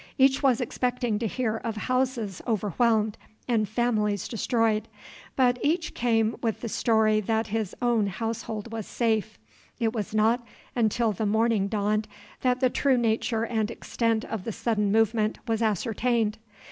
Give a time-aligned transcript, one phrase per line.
[0.17, 4.87] Each was expecting to hear of houses overwhelmed and families destroyed;
[5.35, 9.37] but each came with the story that his own household was safe.
[9.79, 10.43] It was not
[10.75, 12.07] until the morning dawned
[12.41, 16.39] that the true nature and extent of the sudden movement was ascertained.